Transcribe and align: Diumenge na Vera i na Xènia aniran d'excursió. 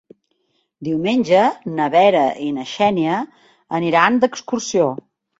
Diumenge 0.85 1.41
na 1.79 1.89
Vera 1.95 2.23
i 2.45 2.47
na 2.55 2.65
Xènia 2.71 3.19
aniran 3.81 4.17
d'excursió. 4.25 4.89